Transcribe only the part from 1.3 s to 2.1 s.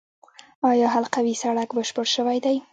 سړک بشپړ